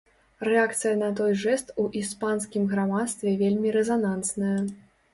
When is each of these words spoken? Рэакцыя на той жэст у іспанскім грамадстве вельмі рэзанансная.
Рэакцыя 0.47 0.93
на 1.01 1.09
той 1.19 1.35
жэст 1.43 1.67
у 1.85 1.87
іспанскім 2.01 2.67
грамадстве 2.75 3.39
вельмі 3.47 3.79
рэзанансная. 3.81 4.61